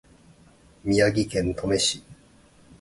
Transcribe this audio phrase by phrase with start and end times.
[0.83, 2.03] 宮城県登米市